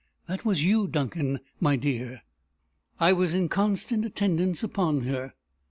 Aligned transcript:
That 0.27 0.43
was 0.43 0.63
you, 0.63 0.87
Duncan, 0.87 1.41
my 1.59 1.75
dear. 1.75 2.23
"I 2.99 3.13
was 3.13 3.35
in 3.35 3.49
constant 3.49 4.03
attendance 4.03 4.63
upon 4.63 5.01
her. 5.01 5.35